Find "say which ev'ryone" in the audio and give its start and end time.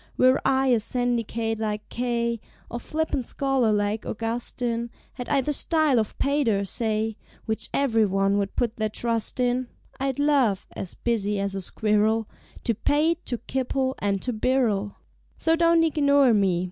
6.65-8.39